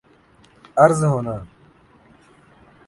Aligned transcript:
عرض 0.83 1.03
ہونا 1.03 1.35